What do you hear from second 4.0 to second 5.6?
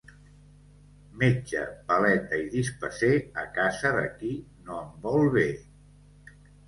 qui no em vol bé.